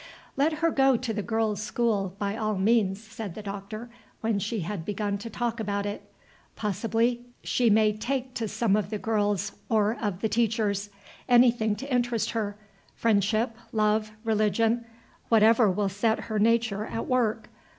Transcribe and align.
"Let 0.35 0.53
her 0.65 0.71
go 0.71 0.97
to 0.97 1.13
the 1.13 1.21
girls' 1.21 1.61
school, 1.61 2.15
by 2.17 2.35
all 2.35 2.57
means," 2.57 2.99
said 3.03 3.35
the 3.35 3.43
Doctor, 3.43 3.91
when 4.21 4.39
she 4.39 4.61
had 4.61 4.83
begun 4.83 5.19
to 5.19 5.29
talk 5.29 5.59
about 5.59 5.85
it. 5.85 6.11
"Possibly 6.55 7.21
she 7.43 7.69
may 7.69 7.93
take 7.93 8.33
to 8.33 8.47
some 8.47 8.75
of 8.75 8.89
the 8.89 8.97
girls 8.97 9.51
or 9.69 9.95
of 10.01 10.21
the 10.21 10.27
teachers. 10.27 10.89
Anything 11.29 11.75
to 11.75 11.93
interest 11.93 12.31
her. 12.31 12.57
Friendship, 12.95 13.55
love, 13.71 14.09
religion, 14.23 14.85
whatever 15.29 15.69
will 15.69 15.87
set 15.87 16.21
her 16.21 16.39
nature 16.39 16.83
at 16.83 17.05
work. 17.05 17.49